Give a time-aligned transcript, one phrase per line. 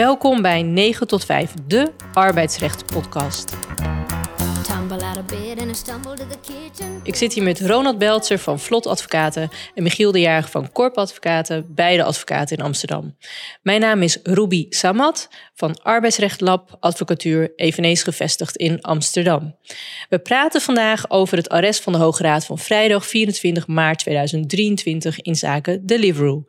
[0.00, 3.56] Welkom bij 9 tot 5, de arbeidsrecht-podcast.
[7.02, 10.98] Ik zit hier met Ronald Beltzer van Vlot Advocaten en Michiel de Jager van Korp
[10.98, 13.16] Advocaten, beide advocaten in Amsterdam.
[13.62, 19.56] Mijn naam is Ruby Samat van Arbeidsrecht Lab Advocatuur, eveneens gevestigd in Amsterdam.
[20.08, 25.20] We praten vandaag over het arrest van de Hoge Raad van vrijdag 24 maart 2023
[25.20, 26.44] in zaken Deliveroo.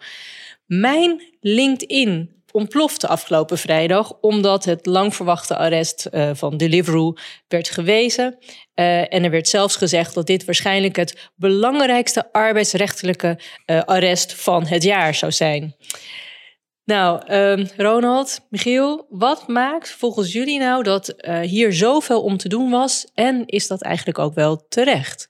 [0.66, 7.14] Mijn LinkedIn ontplofte afgelopen vrijdag, omdat het lang verwachte arrest uh, van Deliveroo
[7.48, 8.38] werd gewezen.
[8.76, 14.66] Uh, en er werd zelfs gezegd dat dit waarschijnlijk het belangrijkste arbeidsrechtelijke uh, arrest van
[14.66, 15.76] het jaar zou zijn.
[16.86, 22.70] Nou, uh, Ronald, Michiel, wat maakt volgens jullie nou dat hier zoveel om te doen
[22.70, 23.08] was?
[23.14, 25.30] En is dat eigenlijk ook wel terecht?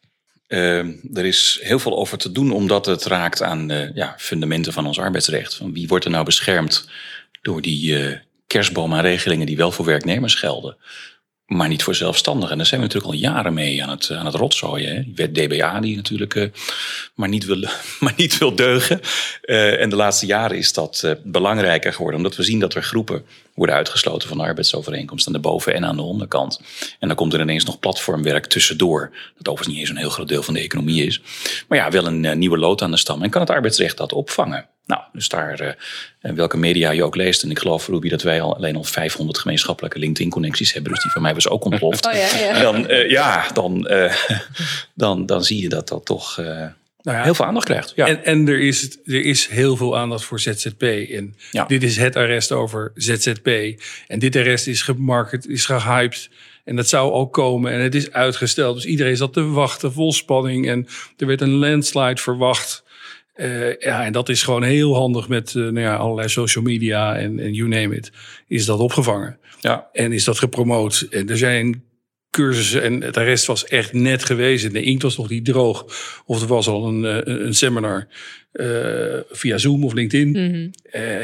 [0.51, 4.73] Uh, er is heel veel over te doen omdat het raakt aan de ja, fundamenten
[4.73, 5.61] van ons arbeidsrecht.
[5.73, 6.89] Wie wordt er nou beschermd
[7.41, 10.77] door die uh, kerstboom aan regelingen die wel voor werknemers gelden,
[11.45, 12.51] maar niet voor zelfstandigen.
[12.51, 14.95] En daar zijn we natuurlijk al jaren mee aan het, aan het rotzooien.
[14.95, 15.03] Hè?
[15.03, 16.49] Die wet DBA die natuurlijk uh,
[17.15, 17.59] maar, niet wil,
[17.99, 19.01] maar niet wil deugen.
[19.43, 22.17] Uh, en de laatste jaren is dat belangrijker geworden.
[22.17, 25.85] Omdat we zien dat er groepen worden uitgesloten van de arbeidsovereenkomst aan de boven- en
[25.85, 26.61] aan de onderkant.
[26.99, 29.11] En dan komt er ineens nog platformwerk tussendoor.
[29.37, 31.21] Dat overigens niet eens een heel groot deel van de economie is.
[31.67, 33.23] Maar ja, wel een nieuwe lood aan de stam.
[33.23, 34.69] En kan het arbeidsrecht dat opvangen?
[34.91, 35.61] Nou, dus daar,
[36.21, 37.43] uh, welke media je ook leest.
[37.43, 40.91] En ik geloof, Ruby, dat wij al alleen al 500 gemeenschappelijke LinkedIn-connecties hebben.
[40.91, 42.05] Dus die van mij was ook ontploft.
[42.11, 42.61] Oh, ja, ja.
[42.61, 44.13] Dan, uh, ja, dan, uh,
[44.93, 46.35] dan, dan zie je dat dat toch
[47.01, 47.93] nou ja, heel veel aandacht krijgt.
[47.95, 48.07] Ja.
[48.07, 50.81] En, en er, is, er is heel veel aandacht voor ZZP.
[50.81, 51.65] En ja.
[51.65, 53.47] dit is het arrest over ZZP.
[54.07, 56.29] En dit arrest is gemarket, is gehyped.
[56.63, 57.71] En dat zou ook komen.
[57.71, 58.75] En het is uitgesteld.
[58.75, 60.69] Dus iedereen zat te wachten, vol spanning.
[60.69, 62.83] En er werd een landslide verwacht.
[63.35, 67.17] Uh, ja, en dat is gewoon heel handig met uh, nou ja, allerlei social media
[67.17, 68.11] en, en you name it.
[68.47, 69.39] Is dat opgevangen.
[69.59, 69.89] Ja.
[69.93, 71.07] En is dat gepromoot.
[71.09, 71.83] En er zijn
[72.29, 74.71] cursussen en het rest was echt net geweest.
[74.71, 75.85] De inkt was nog niet droog.
[76.25, 78.07] Of er was al een, een, een seminar
[78.53, 80.27] uh, via Zoom of LinkedIn.
[80.27, 80.71] Mm -hmm.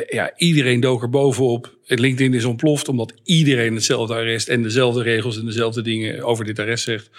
[0.09, 1.77] ja, iedereen dook er bovenop.
[1.85, 6.59] LinkedIn is ontploft omdat iedereen hetzelfde arrest en dezelfde regels en dezelfde dingen over dit
[6.59, 7.09] arrest zegt.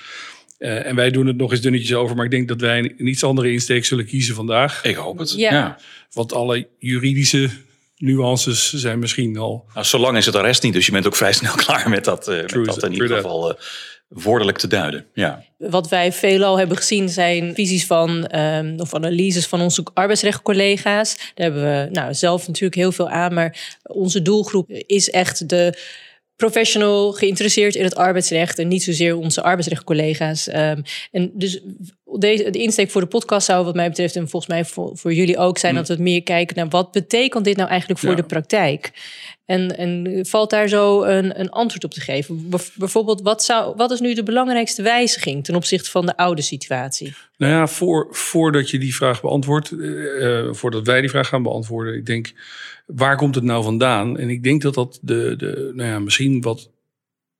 [0.58, 3.06] Uh, en wij doen het nog eens dunnetjes over, maar ik denk dat wij een
[3.06, 4.84] iets andere insteek zullen kiezen vandaag.
[4.84, 5.32] Ik hoop het.
[5.36, 5.52] Ja.
[5.52, 5.78] ja.
[6.12, 7.50] Want alle juridische
[7.96, 9.64] nuances zijn misschien al.
[9.74, 12.28] Nou, zolang is het arrest niet, dus je bent ook vrij snel klaar met dat,
[12.28, 13.56] uh, met dat in ieder geval uh,
[14.08, 15.06] woordelijk te duiden.
[15.14, 15.44] Ja.
[15.58, 21.16] Wat wij veelal hebben gezien zijn visies van um, of analyses van onze arbeidsrechtcollega's.
[21.16, 25.78] Daar hebben we nou, zelf natuurlijk heel veel aan, maar onze doelgroep is echt de
[26.38, 30.48] professional, geïnteresseerd in het arbeidsrecht en niet zozeer onze arbeidsrechtcollega's.
[30.48, 31.60] Um, en dus
[32.16, 35.12] deze, de insteek voor de podcast zou wat mij betreft en volgens mij voor, voor
[35.12, 35.72] jullie ook zijn...
[35.72, 35.78] Mm.
[35.78, 38.16] dat we meer kijken naar wat betekent dit nou eigenlijk voor ja.
[38.16, 38.92] de praktijk?
[39.44, 42.50] En, en valt daar zo een, een antwoord op te geven?
[42.74, 47.14] Bijvoorbeeld, wat, zou, wat is nu de belangrijkste wijziging ten opzichte van de oude situatie?
[47.36, 51.94] Nou ja, voor, voordat je die vraag beantwoordt, uh, voordat wij die vraag gaan beantwoorden,
[51.94, 52.32] ik denk,
[52.86, 54.18] waar komt het nou vandaan?
[54.18, 56.70] En ik denk dat dat de, de nou ja, misschien wat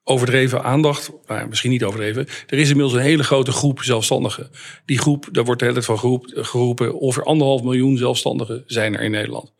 [0.09, 2.27] overdreven aandacht, nou misschien niet overdreven.
[2.47, 4.51] Er is inmiddels een hele grote groep zelfstandigen.
[4.85, 8.97] Die groep, daar wordt de hele tijd van geroep, geroepen, ongeveer anderhalf miljoen zelfstandigen zijn
[8.97, 9.53] er in Nederland.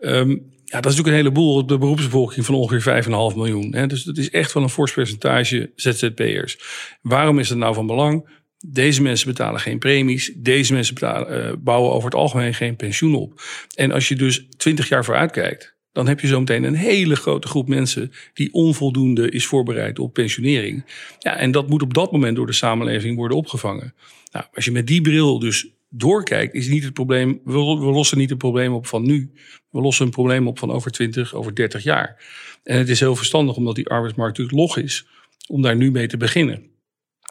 [0.00, 3.74] Um, ja, dat is natuurlijk een heleboel op de beroepsbevolking van ongeveer 5,5 miljoen.
[3.74, 3.86] Hè?
[3.86, 6.58] Dus dat is echt wel een fors percentage ZZP'ers.
[7.02, 8.28] Waarom is dat nou van belang?
[8.66, 10.32] Deze mensen betalen geen premies.
[10.36, 13.40] Deze mensen uh, bouwen over het algemeen geen pensioen op.
[13.74, 17.48] En als je dus 20 jaar vooruit kijkt, dan heb je zometeen een hele grote
[17.48, 20.84] groep mensen die onvoldoende is voorbereid op pensionering.
[21.18, 23.94] Ja, en dat moet op dat moment door de samenleving worden opgevangen.
[24.32, 27.40] Nou, als je met die bril dus doorkijkt, is niet het probleem.
[27.44, 29.32] We, lossen niet het probleem op van nu.
[29.70, 32.24] We lossen een probleem op van over 20, over 30 jaar.
[32.62, 35.06] En het is heel verstandig, omdat die arbeidsmarkt natuurlijk log is,
[35.48, 36.62] om daar nu mee te beginnen.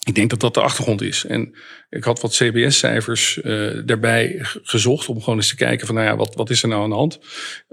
[0.03, 1.25] Ik denk dat dat de achtergrond is.
[1.25, 1.55] En
[1.89, 6.15] ik had wat CBS-cijfers uh, daarbij gezocht om gewoon eens te kijken van, nou ja,
[6.15, 7.19] wat, wat is er nou aan de hand?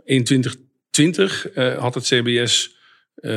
[0.04, 2.76] In 2020 uh, had het CBS
[3.16, 3.32] uh,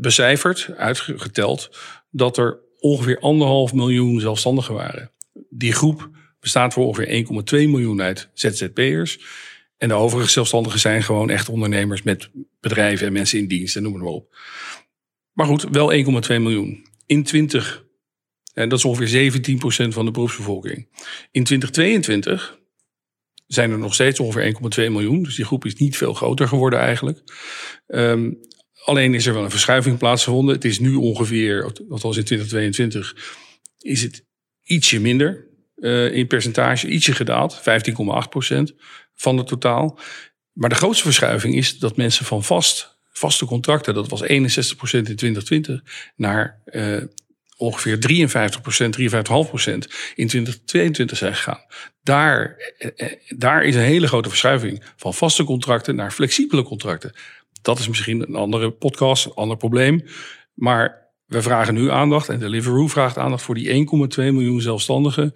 [0.00, 1.70] becijferd, uitgeteld,
[2.10, 5.10] dat er ongeveer anderhalf miljoen zelfstandigen waren.
[5.50, 6.10] Die groep
[6.40, 7.26] bestaat voor ongeveer
[7.64, 9.18] 1,2 miljoen uit ZZP'ers.
[9.78, 13.82] En de overige zelfstandigen zijn gewoon echt ondernemers met bedrijven en mensen in dienst en
[13.82, 14.36] noem maar op.
[15.32, 15.98] Maar goed, wel 1,2
[16.28, 16.86] miljoen.
[17.06, 17.84] In 20,
[18.54, 20.88] en dat is ongeveer 17% van de beroepsbevolking.
[21.30, 22.58] In 2022
[23.46, 24.54] zijn er nog steeds ongeveer
[24.86, 25.22] 1,2 miljoen.
[25.22, 27.22] Dus die groep is niet veel groter geworden eigenlijk.
[27.86, 28.38] Um,
[28.84, 30.54] alleen is er wel een verschuiving plaatsgevonden.
[30.54, 33.16] Het is nu ongeveer, althans in 2022,
[33.78, 34.24] is het
[34.62, 35.46] ietsje minder
[35.76, 38.74] uh, in percentage, ietsje gedaald, 15,8 procent
[39.14, 39.98] van het totaal.
[40.52, 44.36] Maar de grootste verschuiving is dat mensen van vast, vaste contracten, dat was 61% in
[44.36, 45.82] 2020,
[46.16, 47.02] naar uh,
[47.56, 51.60] ongeveer 53%, 53,5% in 2022 zijn gegaan.
[52.02, 57.12] Daar, eh, daar is een hele grote verschuiving van vaste contracten naar flexibele contracten.
[57.62, 60.04] Dat is misschien een andere podcast, een ander probleem.
[60.54, 65.32] Maar we vragen nu aandacht en Deliveroo vraagt aandacht voor die 1,2 miljoen zelfstandigen.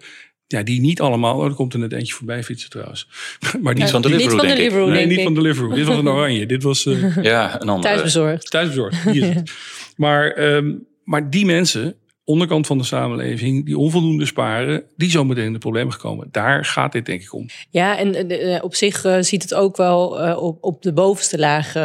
[0.47, 3.07] Ja, die niet allemaal, oh, er komt er net eentje voorbij fietsen trouwens.
[3.61, 5.73] Maar niet van Deliveroo, niet van Deliveroo, Nee, niet van Deliveroo.
[5.73, 6.45] Dit was een oranje.
[6.45, 6.85] Dit was...
[6.85, 7.81] Uh, ja, een andere.
[7.81, 8.51] Thuisbezorgd.
[8.51, 9.51] Thuisbezorgd, die is het.
[9.95, 15.53] Maar, um, maar die mensen, onderkant van de samenleving, die onvoldoende sparen, die zo meteen
[15.53, 16.27] de problemen gekomen.
[16.31, 17.45] Daar gaat dit denk ik om.
[17.69, 21.37] Ja, en uh, op zich uh, ziet het ook wel uh, op, op de bovenste
[21.37, 21.75] laag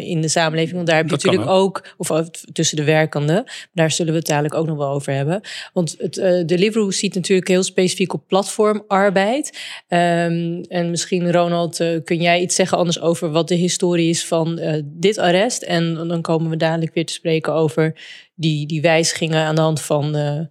[0.00, 0.74] in de samenleving.
[0.74, 4.28] Want daar heb je dat natuurlijk ook, of tussen de werkenden, daar zullen we het
[4.28, 5.40] dadelijk ook nog wel over hebben.
[5.72, 6.14] Want het
[6.48, 9.58] Deliveroo ziet natuurlijk heel specifiek op platformarbeid.
[9.88, 14.60] Um, en misschien, Ronald, kun jij iets zeggen anders over wat de historie is van
[14.84, 15.62] dit arrest?
[15.62, 17.94] En dan komen we dadelijk weer te spreken over
[18.34, 20.48] die, die wijzigingen aan de hand van de,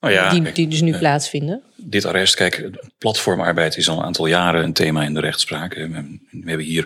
[0.00, 1.62] oh ja, die, die dus nu uh, plaatsvinden?
[1.76, 5.74] Dit arrest, kijk, platformarbeid is al een aantal jaren een thema in de rechtspraak.
[5.74, 5.88] We,
[6.30, 6.84] we hebben hier,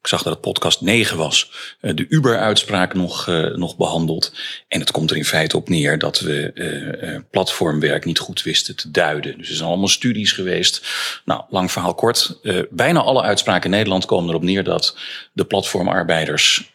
[0.00, 1.50] ik zag dat het podcast 9 was,
[1.80, 4.32] eh, de Uber-uitspraak nog, uh, nog behandeld.
[4.68, 8.76] En het komt er in feite op neer dat we uh, platformwerk niet goed wisten
[8.76, 9.38] te duiden.
[9.38, 10.86] Dus er zijn allemaal studies geweest.
[11.24, 12.40] Nou, lang verhaal kort.
[12.70, 14.96] bijna alle uitspraken in Nederland komen erop neer dat
[15.32, 16.72] de platformarbeiders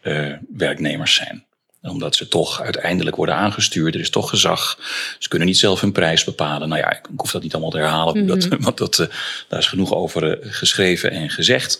[0.49, 1.45] werknemers zijn
[1.91, 3.95] omdat ze toch uiteindelijk worden aangestuurd.
[3.95, 4.77] Er is toch gezag.
[5.19, 6.69] Ze kunnen niet zelf hun prijs bepalen.
[6.69, 8.17] Nou ja, ik hoef dat niet allemaal te herhalen.
[8.17, 8.39] Mm -hmm.
[8.39, 9.07] dat, want dat, uh,
[9.47, 11.79] daar is genoeg over uh, geschreven en gezegd.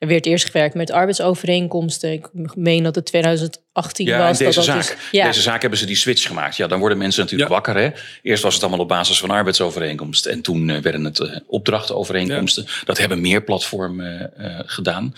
[0.00, 2.12] Er werd eerst gewerkt met arbeidsovereenkomsten.
[2.12, 4.38] Ik meen dat het 2018 ja, was.
[4.38, 5.26] Deze, dat zaak, is, ja.
[5.26, 6.56] deze zaak hebben ze die switch gemaakt.
[6.56, 7.54] Ja, dan worden mensen natuurlijk ja.
[7.54, 7.76] wakker.
[7.76, 7.90] Hè?
[8.22, 10.32] Eerst was het allemaal op basis van arbeidsovereenkomsten.
[10.32, 12.64] En toen uh, werden het uh, opdrachtenovereenkomsten.
[12.66, 12.72] Ja.
[12.84, 15.14] Dat hebben meer platformen uh, gedaan.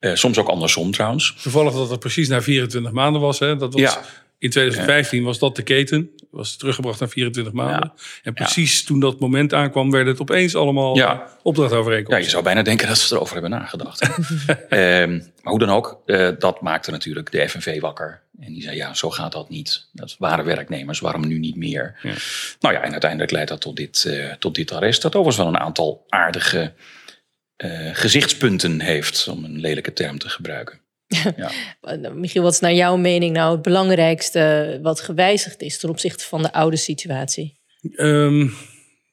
[0.00, 1.34] soms ook andersom trouwens.
[1.42, 3.38] Toevallig dat het precies na 24 maanden was.
[3.38, 3.56] Hè?
[3.56, 4.00] Dat was ja.
[4.38, 6.10] In 2015 was dat de keten.
[6.30, 7.92] Was teruggebracht naar 24 maanden.
[7.94, 8.02] Ja.
[8.22, 8.86] En precies ja.
[8.86, 11.36] toen dat moment aankwam, werd het opeens allemaal ja.
[11.42, 12.18] opdrachtovereenkomst.
[12.18, 14.02] Ja, je zou bijna denken dat ze erover hebben nagedacht.
[14.70, 18.22] um, maar hoe dan ook, uh, dat maakte natuurlijk de FNV wakker.
[18.40, 19.88] En die zei, ja, zo gaat dat niet.
[19.92, 21.98] Dat waren werknemers, waarom nu niet meer?
[22.60, 25.02] Nou ja, en uiteindelijk leidt dat tot dit, uh, tot dit arrest.
[25.02, 26.72] Dat overigens wel een aantal aardige
[27.64, 30.80] uh, gezichtspunten heeft, om een lelijke term te gebruiken.
[31.36, 31.50] Ja.
[32.14, 36.42] Michiel, wat is naar jouw mening nou het belangrijkste wat gewijzigd is ten opzichte van
[36.42, 37.58] de oude situatie?
[37.96, 38.52] Um,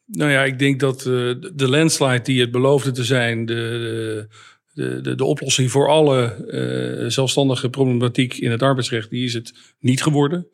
[0.06, 4.28] nou ja, ik denk dat uh, de landslide die het beloofde te zijn, de,
[4.74, 6.46] de, de, de oplossing voor alle
[7.04, 10.48] uh, zelfstandige problematiek in het arbeidsrecht, die is het niet geworden.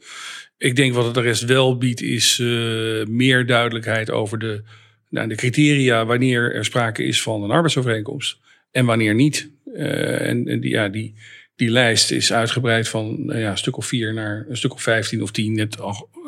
[0.57, 4.63] Ik denk wat het de rest wel biedt, is uh, meer duidelijkheid over de,
[5.09, 8.37] nou, de criteria wanneer er sprake is van een arbeidsovereenkomst
[8.71, 9.51] en wanneer niet.
[9.73, 11.15] Uh, en, en die, ja, die,
[11.55, 14.81] die lijst is uitgebreid van uh, ja, een stuk of vier naar een stuk of
[14.81, 15.77] vijftien of tien, net,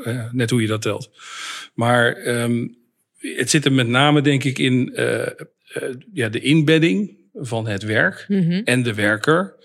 [0.05, 1.11] uh, net hoe je dat telt.
[1.73, 2.77] Maar um,
[3.17, 4.91] het zit er met name, denk ik, in
[6.13, 8.61] ja, de inbedding van het werk mm -hmm.
[8.63, 9.55] en de werker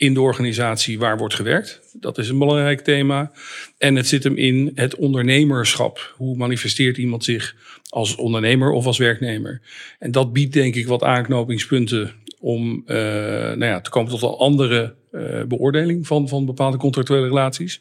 [0.00, 1.80] in de organisatie waar wordt gewerkt.
[1.92, 3.32] Dat is een belangrijk thema.
[3.78, 6.14] En het zit hem in het ondernemerschap.
[6.16, 7.56] Hoe manifesteert iemand zich
[7.88, 9.60] als ondernemer of als werknemer?
[9.98, 14.28] En dat biedt denk ik wat aanknopingspunten om uh, nou ja, te komen tot een
[14.28, 17.80] andere uh, beoordeling van, van bepaalde contractuele relaties.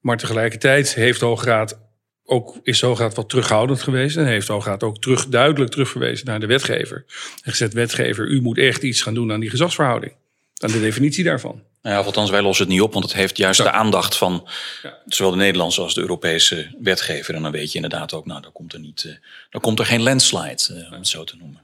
[0.00, 1.80] Maar tegelijkertijd heeft de Hoograad
[2.24, 6.26] ook, is de Hoograad wat terughoudend geweest en heeft de Hoograad ook terug, duidelijk terugverwezen
[6.26, 7.04] naar de wetgever.
[7.42, 10.12] En gezegd, wetgever, u moet echt iets gaan doen aan die gezagsverhouding.
[10.58, 11.62] Aan de definitie daarvan.
[11.82, 13.64] Nou ja, althans, wij lossen het niet op, want het heeft juist ja.
[13.64, 14.48] de aandacht van
[14.82, 14.98] ja.
[15.06, 17.34] zowel de Nederlandse als de Europese wetgever.
[17.34, 19.14] En dan weet je inderdaad ook, nou, dan komt er, niet, uh,
[19.50, 21.63] dan komt er geen landslide, uh, om het zo te noemen.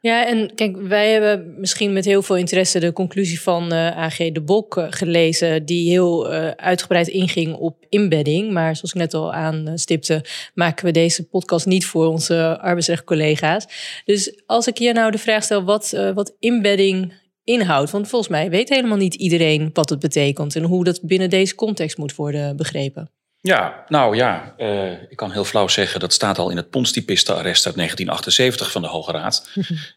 [0.00, 4.16] Ja, en kijk, wij hebben misschien met heel veel interesse de conclusie van uh, AG
[4.16, 8.52] De Bok uh, gelezen, die heel uh, uitgebreid inging op inbedding.
[8.52, 10.24] Maar zoals ik net al aanstipte,
[10.54, 13.66] maken we deze podcast niet voor onze arbeidsrechtcollega's.
[14.04, 17.12] Dus als ik hier nou de vraag stel, wat, wat inbedding
[17.44, 21.30] inhoudt, want volgens mij weet helemaal niet iedereen wat het betekent en hoe dat binnen
[21.30, 23.10] deze context moet worden begrepen.
[23.42, 27.66] Ja, nou ja, uh, ik kan heel flauw zeggen, dat staat al in het Ponstipistenarrest
[27.66, 29.48] uit 1978 van de Hoge Raad.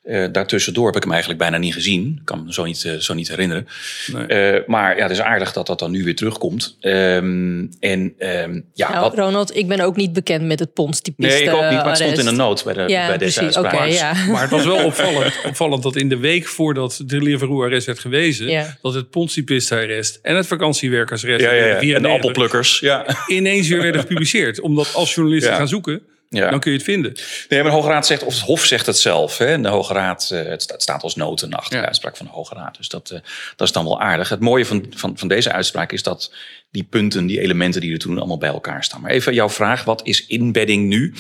[0.04, 2.18] uh, daartussendoor heb ik hem eigenlijk bijna niet gezien.
[2.20, 3.68] Ik kan me zo niet, uh, zo niet herinneren.
[4.08, 4.64] Nee.
[4.68, 6.78] maar ja, het is aardig dat dat dan nu weer terugkomt.
[6.82, 9.18] Um, en um, ja, nou, wat...
[9.18, 11.98] Ronald, ik ben ook niet bekend met het Ponstipisten Nee, ik ook niet, maar het
[11.98, 13.74] stond in een noot bij, de, ja, bij deze precies, uitspraak.
[13.74, 14.14] Okay, ja.
[14.32, 18.48] Maar het was wel opvallend, opvallend dat in de week voordat de Deliveroo-arrest werd gewezen,
[18.48, 18.78] ja.
[18.82, 21.96] dat het Ponstipistenarrest en het vakantiewerkersarrest ja, ja, ja.
[21.96, 23.06] en de appelplukkers, ja
[23.36, 24.60] ineens weer werden gepubliceerd.
[24.60, 25.58] Omdat als journalisten ja.
[25.58, 26.50] gaan zoeken, Ja.
[26.50, 27.14] Dan kun je het vinden.
[27.50, 29.38] Nee, maar de Hoge Raad zegt, of het Hof zegt het zelf.
[29.38, 29.62] Hè?
[29.62, 31.80] De Hoge Raad, eh, het sta- het staat als noten achter Ja.
[31.82, 32.78] de uitspraak van de Hoge Raad.
[32.78, 33.20] Dus dat, eh,
[33.56, 34.30] dat is dan wel aardig.
[34.30, 36.34] Het mooie van, van, van deze uitspraak is dat
[36.72, 39.02] die punten, die elementen die er toen allemaal bij elkaar staan.
[39.02, 41.14] Maar even jouw vraag, wat is inbedding nu?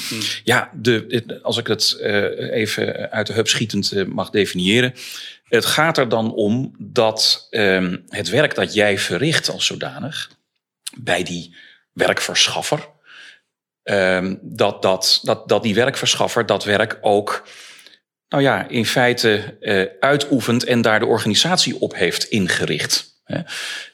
[0.43, 4.93] Ja, de, als ik het eh, even uit de heup schietend mag definiëren.
[5.43, 10.31] Het gaat er dan om dat ehm, het werk dat jij verricht als zodanig
[10.97, 11.55] bij die
[11.93, 12.89] werkverschaffer,
[13.83, 17.47] ehm, dat, dat, dat, dat die werkverschaffer dat werk ook,
[18.29, 23.11] nou ja, in feite eh, uitoefent en daar de organisatie op heeft ingericht.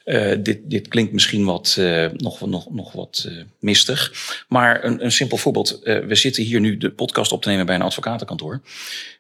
[0.04, 3.30] Eh, dit, dit klinkt misschien wat, eh, nog, nog, nog wat
[3.60, 4.14] mistig.
[4.48, 5.80] Maar een, een simpel voorbeeld.
[5.84, 8.62] We zitten hier nu de podcast op te nemen bij een advocatenkantoor.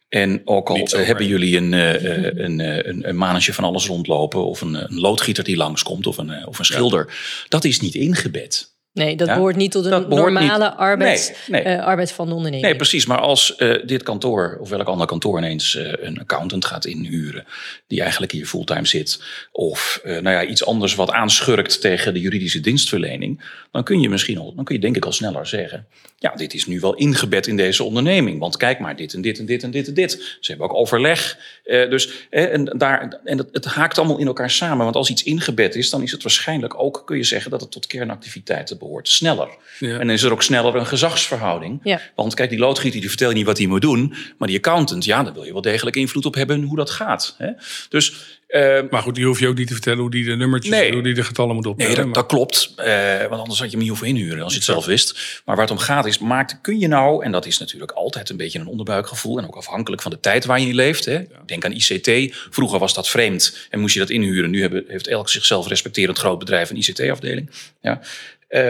[0.09, 4.45] En ook al eh, hebben jullie een, eh, eh, een, een, een van alles rondlopen...
[4.45, 7.13] of een, een loodgieter die langskomt of een, of een schilder.
[7.47, 8.77] Dat is niet ingebed.
[8.99, 10.77] Nee, dat Ja, behoort niet tot een normale niet.
[10.77, 11.73] arbeids, Nee, nee.
[11.73, 12.67] eh, arbeid van de onderneming.
[12.67, 13.05] Nee, precies.
[13.05, 17.45] Maar als eh, dit kantoor of welk ander kantoor ineens eh, een accountant gaat inhuren,
[17.87, 22.59] die eigenlijk hier fulltime zit, of nou ja, iets anders wat aanschurkt tegen de juridische
[22.59, 23.41] dienstverlening,
[23.71, 25.87] dan kun je misschien al, dan kun je denk ik al sneller zeggen,
[26.19, 29.39] ja, dit is nu wel ingebed in deze onderneming, want kijk maar dit en dit
[29.39, 30.37] en dit en dit en dit.
[30.39, 34.49] Ze hebben ook overleg, eh, dus en daar en het, het haakt allemaal in elkaar
[34.49, 37.61] samen, want als iets ingebed is, dan is het waarschijnlijk ook, kun je zeggen, dat
[37.61, 39.49] het tot kernactiviteiten behoort, sneller.
[39.79, 39.91] Ja.
[39.91, 41.79] En dan is er ook sneller een gezagsverhouding.
[41.83, 42.01] Ja.
[42.15, 44.13] Want kijk, die loodgieter die vertelt je niet wat hij moet doen.
[44.37, 47.35] Maar die accountant, ja, daar wil je wel degelijk invloed op hebben hoe dat gaat.
[47.37, 47.49] Hè?
[47.89, 48.13] Dus
[48.47, 50.93] eh, Maar goed, die hoef je ook niet te vertellen hoe die de nummertjes, Nee.
[50.93, 52.03] hoe die de getallen moet optellen.
[52.03, 52.73] nee, dat, klopt.
[52.75, 55.41] Eh, want anders had je hem niet hoeven inhuren als je het zelf wist.
[55.45, 58.29] Maar waar het om gaat is, maakt, kun je nou, en dat is natuurlijk altijd
[58.29, 59.37] een beetje een onderbuikgevoel.
[59.37, 61.05] En ook afhankelijk van de tijd waar je in leeft.
[61.05, 61.21] Hè?
[61.45, 62.35] Denk aan ICT.
[62.49, 64.49] Vroeger was dat vreemd en moest je dat inhuren.
[64.49, 67.49] Nu hebben, heeft elk zichzelf respecterend groot bedrijf een ICT-afdeling.
[67.81, 68.01] Ja.
[68.49, 68.67] Eh,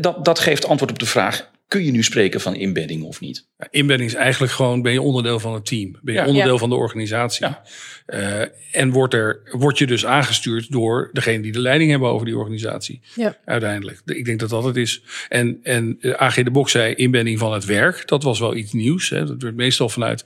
[0.00, 3.48] dat, dat geeft antwoord op de vraag, kun je nu spreken van inbedding of niet?
[3.58, 5.98] Ja, Inbedding is eigenlijk gewoon, ben je onderdeel van het team.
[6.02, 6.26] Ben je Ja.
[6.26, 6.58] onderdeel Ja.
[6.58, 7.46] van de organisatie.
[7.46, 7.62] Ja.
[8.06, 8.40] Eh,
[8.72, 12.36] en wordt, er, word je dus aangestuurd door degene die de leiding hebben over die
[12.36, 13.00] organisatie.
[13.14, 13.36] Ja.
[13.44, 14.00] Uiteindelijk.
[14.04, 15.02] Ik denk dat dat het is.
[15.28, 18.08] En, en eh, AG de Bok zei inbedding van het werk.
[18.08, 19.08] Dat was wel iets nieuws.
[19.10, 19.24] Hè.
[19.26, 20.24] Dat werd meestal vanuit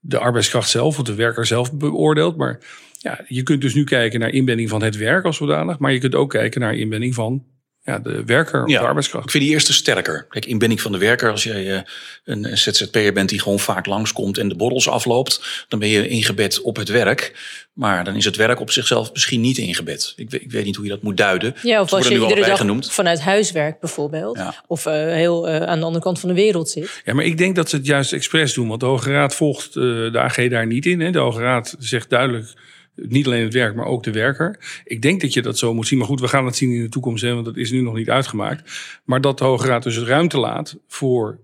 [0.00, 2.36] de arbeidskracht zelf of de werker zelf beoordeeld.
[2.36, 2.58] Maar
[2.98, 5.78] ja, je kunt dus nu kijken naar inbedding van het werk als zodanig.
[5.78, 7.44] Maar je kunt ook kijken naar inbedding van
[7.88, 8.80] ja, de werker of Ja.
[8.80, 9.24] de arbeidskracht.
[9.24, 10.26] Ik vind die eerste sterker.
[10.28, 11.30] Kijk, inbinding van de werker.
[11.30, 11.80] Als jij eh,
[12.24, 16.60] een ZZP'er bent die gewoon vaak langskomt en de borrels afloopt, dan ben je ingebed
[16.60, 17.32] op het werk.
[17.72, 20.12] Maar dan is het werk op zichzelf misschien niet ingebed.
[20.16, 21.54] Ik weet, ik weet niet hoe je dat moet duiden.
[21.62, 22.92] Ja, of als worden je nu iedere dag genoemd.
[22.92, 24.36] vanuit huiswerk bijvoorbeeld.
[24.36, 24.54] Ja.
[24.66, 27.00] Of eh, heel eh, aan de andere kant van de wereld zit.
[27.04, 28.68] Ja, maar ik denk dat ze het juist expres doen.
[28.68, 31.00] Want de Hoge Raad volgt eh, de AG daar niet in.
[31.00, 31.10] Hè.
[31.10, 32.52] De Hoge Raad zegt duidelijk
[33.08, 34.80] niet alleen het werk, maar ook de werker.
[34.84, 35.98] Ik denk dat je dat zo moet zien.
[35.98, 37.94] Maar goed, we gaan het zien in de toekomst, hè, want dat is nu nog
[37.94, 38.70] niet uitgemaakt.
[39.04, 41.38] Maar dat de Hoge Raad dus ruimte laat voor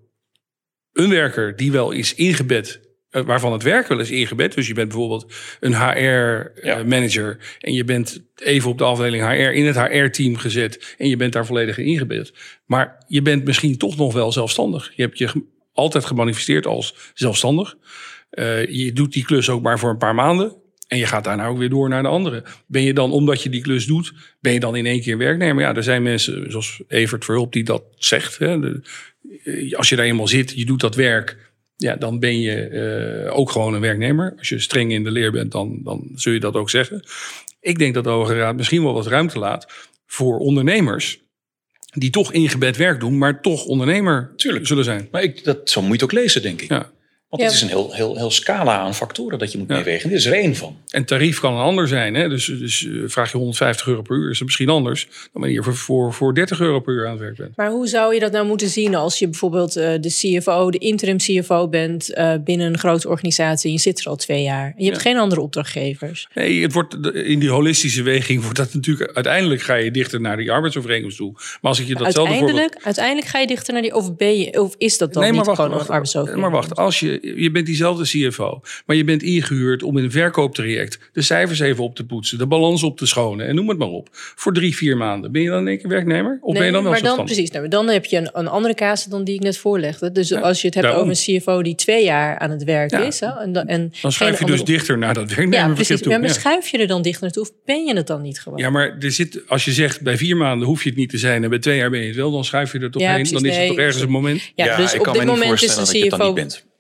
[0.93, 2.81] een werker die wel is ingebed.
[3.11, 4.55] eh, Waarvan het werk wel is ingebed.
[4.55, 5.93] Dus je bent bijvoorbeeld een Ja.
[5.95, 7.39] HR-manager.
[7.61, 10.95] en je bent even op de afdeling HR in het HR-team gezet.
[10.99, 12.33] En je bent daar volledig in ingebed.
[12.67, 14.93] Maar je bent misschien toch nog wel zelfstandig.
[14.97, 17.77] Je hebt je altijd gemanifesteerd als zelfstandig.
[18.31, 20.57] Eh, je doet die klus ook maar voor een paar maanden.
[20.89, 22.45] En je gaat daarna ook weer door naar de andere.
[22.67, 25.63] Ben je dan, omdat je die klus doet, ben je dan in één keer werknemer?
[25.63, 28.39] Ja, er zijn mensen zoals Evert Verhulp die dat zegt.
[28.39, 28.61] Hè.
[28.61, 28.81] De-
[29.45, 31.53] eh, als je daar eenmaal zit, je doet dat werk.
[31.77, 34.35] Ja, dan ben je eh, ook gewoon een werknemer.
[34.39, 37.03] Als je streng in de leer bent, dan, dan zul je dat ook zeggen.
[37.61, 39.67] Ik denk dat de Hoge Raad misschien wel wat ruimte laat
[40.07, 41.23] voor ondernemers.
[41.93, 44.67] Die toch ingebed werk doen, maar toch ondernemer Tuurlijk.
[44.67, 45.09] zullen zijn.
[45.11, 46.69] Maar ik, dat, zo moet je het ook lezen, denk ik.
[46.69, 46.91] Ja.
[47.39, 49.75] Want het is een heel, heel, heel scala aan factoren dat je moet Ja.
[49.75, 50.09] meewegen.
[50.09, 50.77] Dit is er één van.
[50.89, 52.15] En tarief kan een ander zijn.
[52.15, 52.29] Hè?
[52.29, 55.53] Dus, dus eh, vraag je 150 euro per uur, is het misschien anders dan wanneer
[55.53, 57.57] je voor, voor, voor 30 euro per uur aan het werk bent.
[57.57, 60.79] Maar hoe zou je dat nou moeten zien als je bijvoorbeeld eh, de CFO, de
[60.79, 63.73] interim CFO bent eh, binnen een grote organisatie.
[63.73, 64.67] Je zit er al twee jaar.
[64.67, 65.11] En je hebt Ja.
[65.11, 66.29] geen andere opdrachtgevers.
[66.35, 69.13] Nee, het wordt, in die holistische weging wordt dat natuurlijk...
[69.15, 71.33] Uiteindelijk ga je dichter naar die arbeidsovereenkomst toe.
[71.33, 72.51] Maar als ik je datzelfde voorbeeld...
[72.59, 73.95] Uiteindelijk, uiteindelijk ga je dichter naar die.
[73.95, 76.51] Of, ben je, of is dat dan Nee, niet maar wacht, gewoon wacht, een arbeidsovereenkomst?
[76.51, 80.11] maar wacht, als je, je bent diezelfde CFO, maar je bent ingehuurd om in een
[80.11, 83.79] verkooptraject de cijfers even op te poetsen, de balans op te schonen en noem het
[83.79, 84.09] maar op.
[84.13, 85.33] Voor drie, vier maanden.
[85.33, 86.39] Ben je dan in één keer werknemer?
[86.41, 88.75] Of ben je dan wel maar dan, precies, nou, dan heb je een, een andere
[88.75, 90.13] casus dan die ik net voorlegde.
[90.13, 91.11] Dus als je het hebt daarom.
[91.11, 92.99] over een CFO die twee jaar aan het werk Ja.
[93.05, 93.21] is.
[93.21, 96.03] Hè, en, dan- en Dan schuif je dus andere- dichter naar dat Ja, werknemerbegrip precies.
[96.03, 96.13] toe.
[96.13, 96.35] Ja, maar Ja.
[96.35, 98.59] schuif je er dan dichter naartoe of ben je het dan niet gewoon?
[98.59, 101.19] Ja, maar er zit, als je zegt bij vier maanden hoef je het niet te
[101.19, 103.09] zijn en bij twee jaar ben je het wel, dan schuif je er toch Ja,
[103.09, 103.17] heen.
[103.17, 103.69] precies, Dan is het nee.
[103.69, 104.53] toch ergens een moment.
[104.55, 106.37] ja, dus ik op kan dit me niet moment is voorstellen een dat je het
[106.37, 106.73] dan CFO.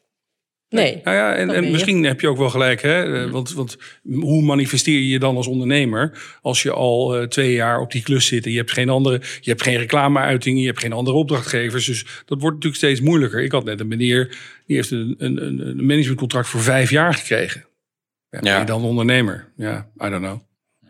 [0.74, 1.00] Nee.
[1.04, 2.82] Nou ja, en, misschien heb je ook wel gelijk.
[2.82, 3.24] Hè?
[3.24, 7.52] Eh, Want, want hoe manifesteer je je dan als ondernemer als je al eh, twee
[7.52, 10.66] jaar op die klus zit en je hebt geen andere, je hebt geen reclameuitingen, je
[10.66, 11.86] hebt geen andere opdrachtgevers.
[11.86, 13.42] Dus dat wordt natuurlijk steeds moeilijker.
[13.42, 17.64] Ik had net een meneer die heeft een, een, een managementcontract voor vijf jaar gekregen.
[18.30, 18.58] Ja, ben Ja.
[18.58, 19.52] je dan ondernemer?
[19.56, 20.40] Ja, I don't know.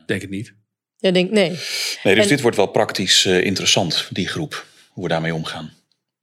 [0.07, 0.55] Denk het niet.
[0.97, 1.49] Ja, denk, nee.
[2.03, 4.67] Nee, dus En- dit wordt wel praktisch eh, interessant, die groep.
[4.89, 5.71] Hoe we daarmee omgaan.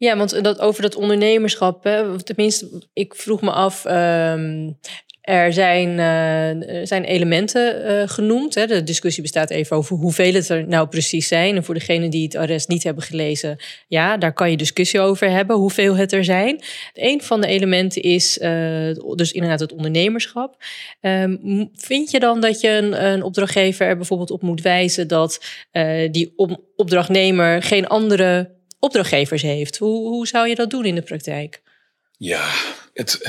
[0.01, 3.85] Ja, want dat, over dat ondernemerschap, hè, tenminste, ik vroeg me af.
[3.85, 4.69] ehm,
[5.21, 8.55] er zijn, eh, zijn elementen eh, genoemd.
[8.55, 8.65] Hè.
[8.65, 11.55] De discussie bestaat even over hoeveel het er nou precies zijn.
[11.55, 15.29] En voor degenen die het arrest niet hebben gelezen, ja, daar kan je discussie over
[15.29, 16.61] hebben, hoeveel het er zijn.
[16.93, 20.55] Een van de elementen is eh, dus inderdaad het ondernemerschap.
[21.01, 21.37] Ehm,
[21.73, 25.45] vind je dan dat je een, een opdrachtgever er bijvoorbeeld op moet wijzen dat
[26.11, 29.77] die op- opdrachtnemer geen andere opdrachtgevers heeft?
[29.77, 31.61] Hoe, hoe zou je dat doen in de praktijk?
[32.17, 32.49] Ja,
[32.93, 33.19] het,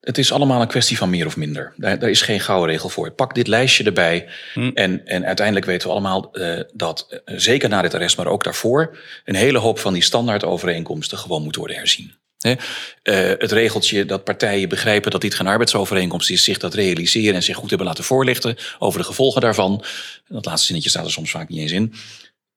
[0.00, 1.72] het is allemaal een kwestie van meer of minder.
[1.76, 3.10] Daar, daar is geen gouden regel voor.
[3.10, 4.28] Pak dit lijstje erbij.
[4.54, 4.70] Hm.
[4.74, 8.44] En, en uiteindelijk weten we allemaal eh, dat, eh, zeker na dit arrest, maar ook
[8.44, 12.14] daarvoor, een hele hoop van die standaardovereenkomsten gewoon moet worden herzien.
[12.38, 12.54] Hè?
[13.02, 17.42] Eh, het regeltje dat partijen begrijpen dat dit geen arbeidsovereenkomst is, zich dat realiseren en
[17.42, 19.84] zich goed hebben laten voorlichten over de gevolgen daarvan.
[20.28, 21.94] Dat laatste zinnetje staat er soms vaak niet eens in.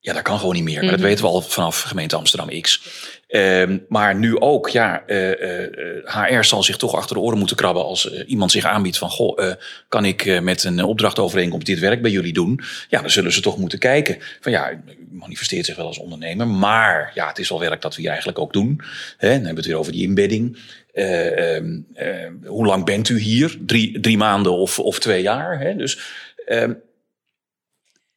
[0.03, 0.79] Ja, dat kan gewoon niet meer.
[0.81, 1.07] Maar dat Mhm.
[1.07, 2.81] weten we al vanaf gemeente Amsterdam X.
[3.27, 5.63] Ehm, maar nu ook, ja, eh, eh,
[6.05, 8.97] eh, HR zal zich toch achter de oren moeten krabben als eh, iemand zich aanbiedt
[8.97, 9.53] van, goh,
[9.87, 12.59] kan ik met een opdrachtovereenkomst dit werk bij jullie doen?
[12.89, 14.17] Ja, dan zullen ze toch moeten kijken.
[14.41, 14.79] Van ja, u
[15.11, 18.39] manifesteert zich wel als ondernemer, maar ja, het is wel werk dat we hier eigenlijk
[18.39, 18.81] ook doen.
[19.17, 20.57] Hè, dan hebben we het weer over die embedding.
[20.93, 23.57] Eh, ehm, eh, hoe lang bent u hier?
[23.65, 25.59] Drie, drie maanden of, of twee jaar?
[25.59, 25.75] Hè?
[25.75, 25.99] Dus
[26.45, 26.73] ehm,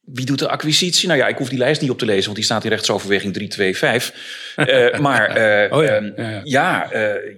[0.07, 1.09] wie doet de acquisitie?
[1.09, 3.33] Nou ja, ik hoef die lijst niet op te lezen, want die staat in rechtsoverweging
[3.33, 4.15] 325.
[4.57, 6.41] Eh maar eh, Oh ja, ehm, ja, ja.
[6.45, 7.37] ja, eh,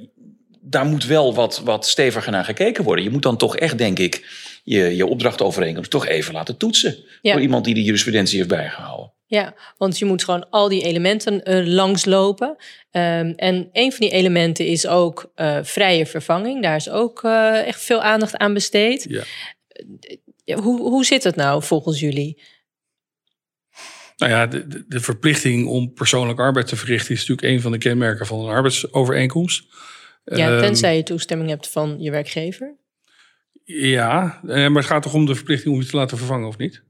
[0.60, 3.04] daar moet wel wat, wat steviger naar gekeken worden.
[3.04, 4.26] Je moet dan toch echt, denk ik,
[4.64, 6.96] je, je opdrachtovereenkomst toch even laten toetsen.
[7.22, 7.32] Ja.
[7.32, 9.12] Door iemand die de jurisprudentie heeft bijgehouden.
[9.26, 12.56] Ja, want je moet gewoon al die elementen langslopen.
[12.90, 16.62] Ehm, en een van die elementen is ook eh, vrije vervanging.
[16.62, 19.06] Daar is ook eh, echt veel aandacht aan besteed.
[19.08, 19.22] Ja.
[20.44, 22.42] Ja, hoe, hoe zit het nou volgens jullie?
[24.18, 27.72] Nou ja, de, de- de verplichting om persoonlijk arbeid te verrichten is natuurlijk een van
[27.72, 29.64] de kenmerken van een arbeidsovereenkomst.
[30.24, 32.76] Ja, Ehm, tenzij je toestemming hebt van je werkgever.
[33.64, 36.56] Ja, eh, maar het gaat toch om de verplichting om je te laten vervangen, of
[36.58, 36.82] niet?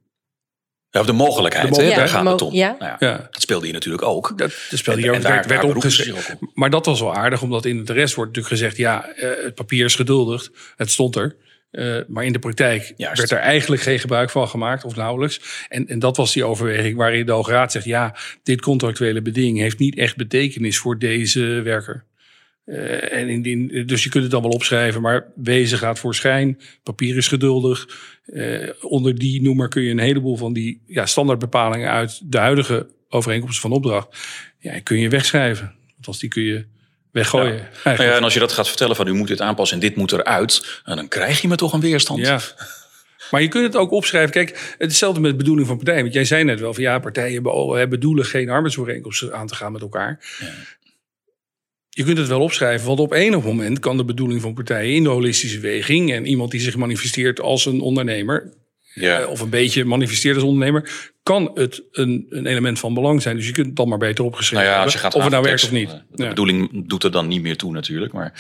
[0.91, 2.53] Ja, of de mogelijkheid, De daar gaat het om.
[2.55, 2.77] ja.
[2.79, 4.29] Nou ja, Ja, dat speelde hier natuurlijk ook.
[4.29, 4.39] dat,
[4.71, 5.15] dat speelde ook.
[5.15, 8.37] en daar- werd daar ook Maar dat was wel aardig, omdat in het rest wordt
[8.37, 8.77] natuurlijk gezegd...
[8.77, 11.37] ja, eh, het papier is geduldigd, het stond er.
[11.71, 13.19] Eh, maar in de praktijk Juist.
[13.19, 15.67] werd er eigenlijk geen gebruik van gemaakt, of nauwelijks.
[15.69, 17.85] En, en dat was die overweging waarin de Hoge Raad zegt...
[17.85, 22.05] ja, dit contractuele beding heeft niet echt betekenis voor deze werker.
[22.65, 26.59] Eh, en indien, dus je kunt het dan wel opschrijven, maar wezen gaat voor schijn.
[26.83, 27.89] Papier is geduldig.
[28.25, 32.87] Eh, onder die noemer kun je een heleboel van die ja, standaardbepalingen uit de huidige
[33.09, 34.19] overeenkomsten van opdracht.
[34.59, 35.75] Ja, kun je wegschrijven.
[35.97, 36.67] Althans, die kun je
[37.13, 37.69] weggooien.
[37.85, 39.97] Nou ja, en als je dat gaat vertellen van u moet dit aanpassen en dit
[39.97, 42.27] moet eruit, nou, dan krijg je me toch een weerstand.
[42.27, 42.41] Ja.
[43.31, 44.31] Maar je kunt het ook opschrijven.
[44.31, 46.03] Kijk, hetzelfde met bedoeling van partijen.
[46.03, 49.55] Want jij zei net wel van ja, partijen be- hebben doelen geen arbeidsovereenkomsten aan te
[49.55, 50.21] gaan met elkaar.
[51.89, 55.03] Je kunt het wel opschrijven, want op enig moment kan de bedoeling van partijen in
[55.03, 58.53] de holistische weging en iemand die zich manifesteert als een ondernemer,
[59.01, 59.21] Ja.
[59.21, 63.37] eh, of een beetje manifesteert als ondernemer, kan het een, een element van belang zijn.
[63.37, 65.33] Dus je kunt het dan maar beter opgeschreven Nou ja, als je hebben, gaat of
[65.33, 65.89] het nou werkt of niet.
[65.91, 66.29] eh, De Ja.
[66.29, 68.13] bedoeling doet er dan niet meer toe natuurlijk.
[68.13, 68.33] Maar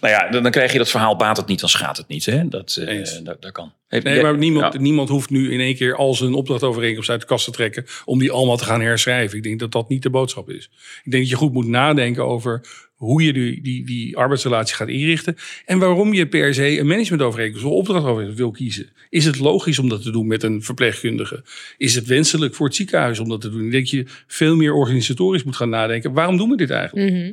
[0.00, 2.24] nou ja, dan, dan krijg je dat verhaal baat het niet, dan schaadt het niet.
[2.26, 2.48] Hè?
[2.48, 3.72] Dat, eh, dat, dat kan.
[3.88, 4.80] Heeft- Nee, maar niemand, ja.
[4.80, 8.18] niemand hoeft nu in één keer al zijn opdrachtovereenkomst uit de kast te trekken om
[8.18, 9.36] die allemaal te gaan herschrijven.
[9.36, 10.70] Ik denk dat dat niet de boodschap is.
[11.04, 12.60] Ik denk dat je goed moet nadenken over
[12.94, 17.66] hoe je die, die, die arbeidsrelatie gaat inrichten en waarom je per se een managementovereenkomst
[17.66, 18.92] of opdrachtovereenkomst wil kiezen.
[19.08, 21.44] Is het logisch om dat te doen met een verpleegkundige?
[21.76, 23.64] Is het wenselijk voor het ziekenhuis om dat te doen?
[23.64, 26.12] Ik denk dat je veel meer organisatorisch moet gaan nadenken.
[26.12, 27.10] Waarom doen we dit eigenlijk?
[27.10, 27.32] Mhm.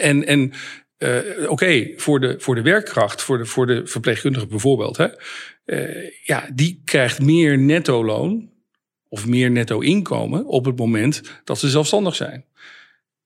[0.00, 0.52] En, en
[0.96, 5.08] eh, oké, voor, de, voor de werkkracht, voor de, voor de verpleegkundige bijvoorbeeld, hè,
[5.64, 8.50] eh, ja, die krijgt meer netto loon
[9.08, 12.44] of meer netto inkomen op het moment dat ze zelfstandig zijn.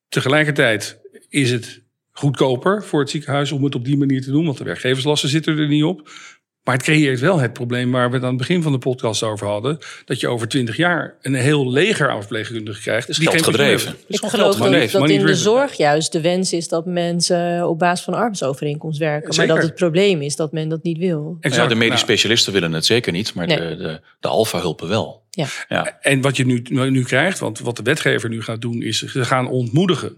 [0.09, 1.01] Tegelijkertijd
[1.35, 4.65] is het goedkoper voor het ziekenhuis om het op die manier te doen, want de
[4.65, 6.11] werkgeverslasten zitten er niet op.
[6.65, 9.23] Maar het creëert wel het probleem waar we het aan het begin van de podcast
[9.23, 9.79] over hadden.
[10.05, 13.09] Dat je over twintig jaar een heel leger aan verpleegkundigen krijgt.
[13.09, 13.37] is hebben.
[13.37, 17.69] Het is Ik geloof dat, dat in de zorg juist de wens is dat mensen
[17.69, 19.37] op basis van arbeidsovereenkomst werken.
[19.37, 21.37] Maar dat het probleem is dat men dat niet wil.
[21.41, 21.63] Exact.
[21.63, 23.59] Ja, de medisch Nou, specialisten willen het zeker niet, maar Nee.
[23.59, 25.23] de, de, de alfa-hulpen wel.
[25.31, 25.47] Ja.
[25.69, 25.99] Ja.
[26.01, 29.25] En wat je nu, nu krijgt, want wat de wetgever nu gaat doen, is ze
[29.25, 30.17] gaan ontmoedigen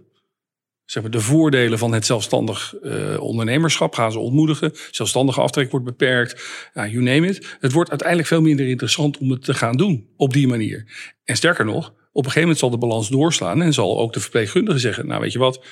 [0.86, 4.72] zeg maar, de voordelen van het zelfstandig uh, ondernemerschap gaan ze ontmoedigen.
[4.90, 6.42] Zelfstandige aftrek wordt beperkt.
[6.74, 7.56] You name it.
[7.60, 10.84] Het wordt uiteindelijk veel minder interessant om het te gaan doen op die manier.
[11.24, 11.94] En sterker nog, op
[12.24, 15.32] een gegeven moment zal de balans doorslaan en zal ook de verpleegkundige zeggen: Nou, weet
[15.32, 15.64] je wat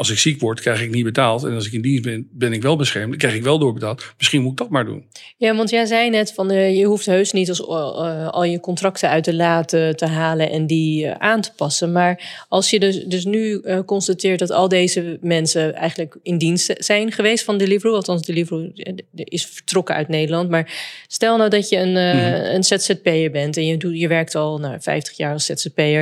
[0.00, 1.44] als ik ziek word, krijg ik niet betaald.
[1.44, 3.08] En als ik in dienst ben, ben ik wel beschermd.
[3.08, 4.12] Dan krijg ik wel doorbetaald.
[4.16, 5.04] Misschien moet ik dat maar doen.
[5.36, 8.60] Ja, want jij zei net van uh, je hoeft heus niet als, uh, al je
[8.60, 11.92] contracten uit de laten te halen en die aan te passen.
[11.92, 17.12] Maar als je dus, dus nu constateert dat al deze mensen eigenlijk in dienst zijn
[17.12, 17.94] geweest van Deliveroo.
[17.94, 18.70] Althans, Deliveroo
[19.14, 20.50] is vertrokken uit Nederland.
[20.50, 20.72] Maar
[21.06, 22.54] stel nou dat je een, mm.
[22.54, 26.00] een ZZP'er bent en je, doet, je werkt al nou, 50 jaar als ZZP'er.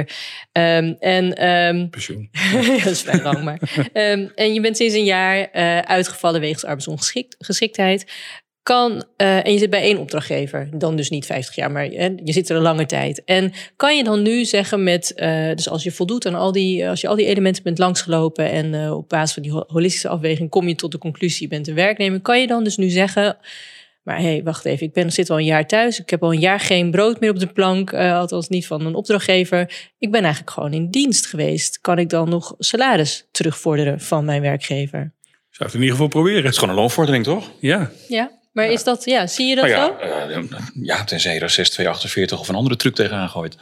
[0.52, 2.28] Um, en, um, Pensioen.
[2.84, 3.87] dat is vrij lang, maar...
[3.92, 8.12] Um, en je bent sinds een jaar uh, uitgevallen wegens arbeidsongeschiktheid.
[8.62, 12.11] Kan, uh, en je zit bij één opdrachtgever, dan dus niet 50 jaar, maar uh,
[12.24, 13.24] je zit er een lange tijd.
[13.24, 15.12] En kan je dan nu zeggen met,
[15.55, 18.92] dus als je voldoet aan al die, als je al die elementen bent langsgelopen en
[18.92, 22.20] op basis van die holistische afweging kom je tot de conclusie, je bent een werknemer,
[22.20, 23.37] kan je dan dus nu zeggen,
[24.09, 26.01] maar hé, hey, wacht even, ik ben, zit al een jaar thuis.
[26.01, 28.87] Ik heb al een jaar geen brood meer op de plank, uh, althans niet van
[28.87, 29.90] een opdrachtgever.
[29.99, 31.81] Ik ben eigenlijk gewoon in dienst geweest.
[31.81, 35.12] Kan ik dan nog salaris terugvorderen van mijn werkgever?
[35.51, 36.42] Zou het in ieder geval proberen.
[36.42, 37.51] Het is gewoon een loonvordering, toch?
[37.61, 37.90] Ja.
[38.09, 38.71] Ja, maar ja.
[38.71, 40.40] is dat, ja, zie je dat nou ja, zo?
[40.40, 43.57] Uh, ja, tenzij je er 6248 of een andere truc tegenaan gooit.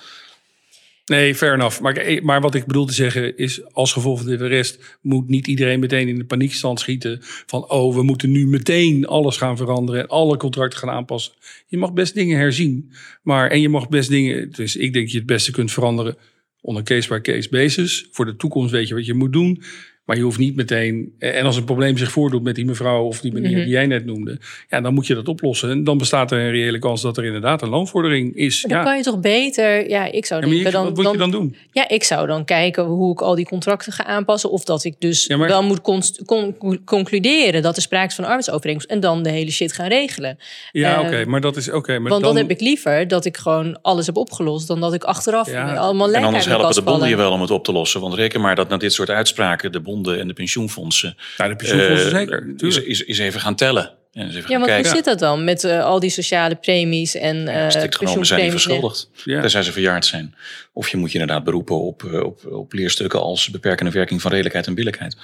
[1.07, 1.81] Nee, fair enough.
[1.81, 5.47] Maar, maar wat ik bedoel te zeggen is, als gevolg van dit rest moet niet
[5.47, 10.01] iedereen meteen in de paniekstand schieten van, oh, we moeten nu meteen alles gaan veranderen
[10.01, 11.33] en alle contracten gaan aanpassen.
[11.67, 12.93] Je mag best dingen herzien,
[13.23, 16.17] maar en je mag best dingen, dus ik denk dat je het beste kunt veranderen
[16.61, 18.09] on een case-by-case basis.
[18.11, 19.63] Voor de toekomst weet je wat je moet doen.
[20.07, 21.15] Maar je hoeft niet meteen.
[21.19, 23.65] En als een probleem zich voordoet met die mevrouw of die meneer mm -hmm.
[23.65, 24.39] die jij net noemde,
[24.69, 25.71] ja, dan moet je dat oplossen.
[25.71, 28.63] En dan bestaat er een reële kans dat er inderdaad een loonvordering is.
[28.63, 28.85] Maar dan ja.
[28.87, 29.89] kan je toch beter.
[29.89, 31.57] Ja, ik zou Ja, dan, wat moet je dan doen?
[31.73, 34.51] Ja, ik zou dan kijken hoe ik al die contracten ga aanpassen.
[34.51, 38.25] Of dat ik dus Ja, maar- wel moet con- concluderen dat er sprake is van
[38.25, 38.91] een arbeidsovereenkomst.
[38.91, 40.39] En dan de hele shit gaan regelen.
[40.73, 41.99] Ja, Eh, oké, maar dat is oké.
[41.99, 44.67] maar Want dan, dan heb ik liever dat ik gewoon alles heb opgelost.
[44.67, 45.75] Dan dat ik achteraf Ja.
[45.75, 47.73] allemaal En lekker anders uit mijn helpen de bonden je wel om het op te
[47.73, 48.01] lossen.
[48.01, 51.57] Want reken maar dat na dit soort uitspraken de bonden en de pensioenfondsen Ja, de
[51.57, 52.47] pensioenfondsen eh, zeker.
[52.49, 52.87] is, tuurlijk.
[52.87, 53.91] is, is even gaan tellen.
[54.13, 56.55] En eens even Ja, gaan want hoe zit dat dan met eh, al die sociale
[56.55, 59.11] premies en eh Strikt genomen zijn die verschuldigd.
[59.25, 59.41] Ja.
[59.41, 60.35] Tenzij ze verjaard zijn.
[60.73, 64.31] Of je moet je inderdaad beroepen op, eh, op, op leerstukken als beperkende werking van
[64.31, 65.17] redelijkheid en billijkheid.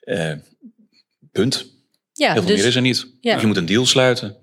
[0.00, 0.32] Eh,
[1.32, 1.66] punt.
[2.12, 3.06] Ja, Heel veel meer dus is er niet.
[3.20, 3.34] ja.
[3.34, 4.36] Of je moet een deal sluiten.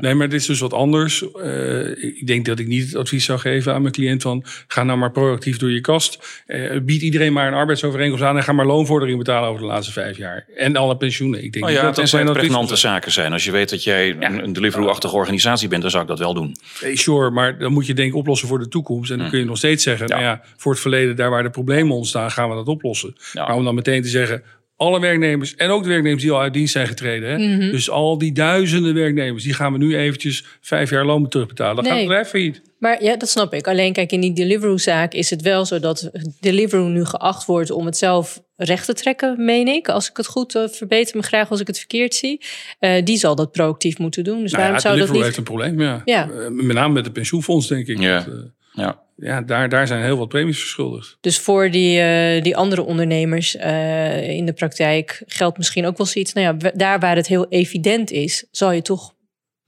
[0.00, 1.32] Nee, maar dit is dus wat anders.
[1.32, 4.44] Eh, ik denk dat ik niet het advies zou geven aan mijn cliënt van...
[4.68, 6.42] ga nou maar proactief door je kast.
[6.46, 8.36] Eh, bied iedereen maar een arbeidsovereenkomst aan...
[8.36, 10.46] en ga maar loonvordering betalen over de laatste vijf jaar.
[10.56, 11.44] En alle pensioenen.
[11.44, 13.32] Ik denk ja, dat dat zijn pregnante zaken zijn.
[13.32, 16.34] Als je weet dat jij een, een Deliveroo-achtige organisatie bent, dan zou ik dat wel
[16.34, 16.56] doen.
[16.82, 19.10] Nee, sure, maar dan moet je denk ik oplossen voor de toekomst.
[19.10, 20.08] En dan kun je nog steeds zeggen...
[20.08, 20.14] Ja.
[20.14, 22.30] Nou ja, voor het verleden, daar waar de problemen ontstaan...
[22.30, 23.16] gaan we dat oplossen.
[23.34, 24.42] Maar om dan meteen te zeggen...
[24.76, 27.30] alle werknemers en ook de werknemers die al uit dienst zijn getreden...
[27.30, 27.56] Hè?
[27.56, 27.70] Mhm.
[27.70, 29.44] dus al die duizenden werknemers...
[29.44, 31.74] die gaan we nu eventjes vijf jaar loon terugbetalen.
[31.76, 32.00] Dan gaat Nee.
[32.00, 32.62] het bedrijf failliet.
[32.78, 33.66] Maar ja, dat snap ik.
[33.68, 36.10] Alleen kijk, in die Deliveroo-zaak is het wel zo dat
[36.40, 39.88] Deliveroo nu geacht wordt om het zelf recht te trekken, meen ik.
[39.88, 42.40] Als ik het goed uh, verbeter me graag als ik het verkeerd zie.
[42.80, 44.40] Uh, die zal dat proactief moeten doen.
[44.42, 45.22] Dus Nou waarom ja, zou dat niet...
[45.22, 46.02] heeft een probleem, ja.
[46.04, 46.30] Ja.
[46.30, 47.98] Eh, met name met de pensioenfonds, denk ik.
[48.00, 48.18] Ja.
[48.18, 48.40] Dat, eh,
[48.76, 49.02] Ja.
[49.16, 51.16] ja, daar, daar zijn heel wat premies verschuldigd.
[51.20, 56.06] Dus voor die, uh, die andere ondernemers uh, in de praktijk geldt misschien ook wel
[56.06, 56.32] zoiets.
[56.32, 59.14] Nou ja, daar waar het heel evident is, zal je toch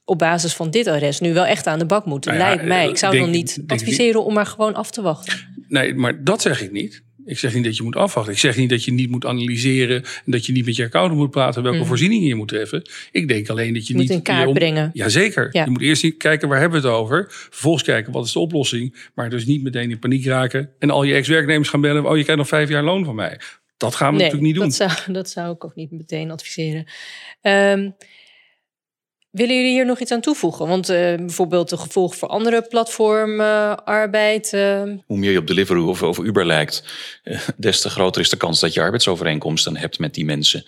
[0.04, 2.30] op basis van dit arrest nu wel echt aan de bak moeten.
[2.32, 2.88] Nou ja, Lijkt mij.
[2.88, 5.64] Ik zou denk- dan niet adviseren om maar gewoon af te wachten.
[5.68, 7.02] Nee, maar dat zeg ik niet.
[7.28, 8.32] Ik zeg niet dat je moet afwachten.
[8.32, 10.02] Ik zeg niet dat je niet moet analyseren...
[10.04, 11.62] en dat je niet met je accountant moet praten...
[11.62, 11.86] welke Mhm.
[11.86, 12.82] voorzieningen je moet treffen.
[13.12, 14.16] Ik denk alleen dat je Je moet niet...
[14.18, 14.90] in kaart je om- brengen.
[14.92, 15.48] Jazeker.
[15.52, 15.64] Ja.
[15.64, 17.26] Je moet eerst kijken waar hebben we het over.
[17.28, 19.08] Vervolgens kijken wat is de oplossing.
[19.14, 20.70] Maar dus niet meteen in paniek raken...
[20.78, 22.04] en al je ex-werknemers gaan bellen...
[22.04, 23.40] oh, je krijgt nog vijf jaar loon van mij.
[23.76, 24.64] Dat gaan we natuurlijk niet doen.
[24.64, 26.86] Dat zou, dat zou ik ook niet meteen adviseren.
[27.42, 27.94] Um,
[29.30, 30.68] Willen jullie hier nog iets aan toevoegen?
[30.68, 34.52] Want uh, bijvoorbeeld de gevolgen voor andere platformen, uh, arbeid.
[34.52, 34.82] Uh...
[35.06, 36.84] Hoe meer je op Deliveroo of, of Uber lijkt,
[37.24, 40.64] uh, des te groter is de kans dat je arbeidsovereenkomsten hebt met die mensen.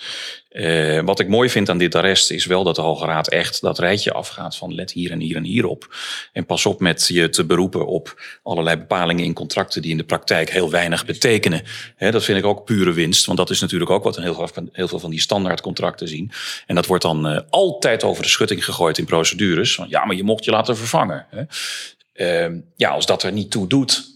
[1.04, 3.78] Wat ik mooi vind aan dit arrest is wel dat de Hoge Raad echt dat
[3.78, 5.96] rijtje afgaat van let hier en hier en hier op.
[6.32, 10.04] En pas op met je te beroepen op allerlei bepalingen in contracten die in de
[10.04, 11.62] praktijk heel weinig betekenen.
[11.98, 14.98] Dat vind ik ook pure winst, want dat is natuurlijk ook wat heel, heel veel
[14.98, 16.32] van die standaardcontracten zien.
[16.66, 19.74] En dat wordt dan altijd over de schutting gegooid in procedures.
[19.74, 21.26] Van, ja, maar je mocht je laten vervangen.
[22.14, 22.46] Uh,
[22.76, 24.08] ja, als dat er niet toe doet,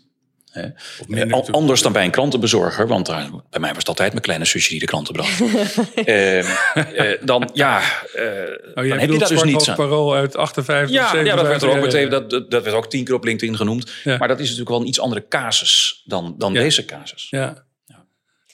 [1.08, 3.16] uh, anders dan bij een krantenbezorger, want uh,
[3.50, 5.40] bij mij was het altijd mijn kleine zusje die de kranten bracht.
[5.40, 7.82] uh, dan ja,
[8.14, 9.74] oh, dan heb je dat dus niet zo.
[9.74, 11.26] parool uit 58 ja, of 57.
[11.26, 13.92] Ja, dat werd er ook meteen, dat, dat werd ook tien keer op LinkedIn genoemd.
[14.04, 14.16] Ja.
[14.16, 16.60] Maar dat is natuurlijk wel een iets andere casus dan, dan ja.
[16.60, 17.26] deze casus.
[17.30, 17.64] Ja.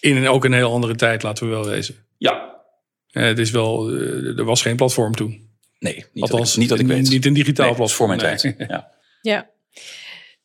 [0.01, 1.95] In een, ook een heel andere tijd, laten we wel wezen.
[2.19, 2.57] Ja.
[3.11, 5.50] Eh, het is wel, eh, er was geen platform toen.
[5.81, 7.09] Nee, niet, Althans, dat, ik, niet dat ik weet.
[7.09, 8.19] Niet een digitaal Nee, dat is platform.
[8.19, 8.55] voor mijn nee.
[8.55, 8.71] tijd.
[8.71, 8.91] Ja.
[9.23, 9.51] Ja.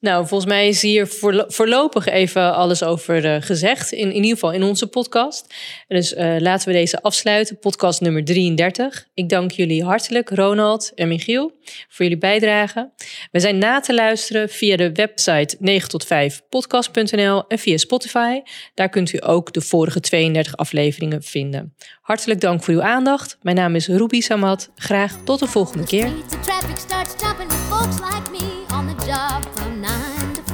[0.06, 3.92] Nou, volgens mij is hier voorlo- voorlopig even alles over eh, gezegd.
[3.92, 5.54] In, in ieder geval in onze podcast.
[5.88, 7.60] Dus eh, laten we deze afsluiten.
[7.60, 9.08] Podcast nummer 33.
[9.14, 12.92] Ik dank jullie hartelijk, Ronald en Michiel, voor jullie bijdrage.
[13.32, 18.42] We zijn na te luisteren via de website 9 tot 5 podcast.nl en via Spotify.
[18.74, 21.76] Daar kunt u ook de vorige 32 afleveringen vinden.
[22.02, 23.38] Hartelijk dank voor uw aandacht.
[23.42, 24.72] Mijn naam is Ruby Samad.
[24.76, 26.10] Graag tot de volgende keer.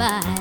[0.02, 0.41] by.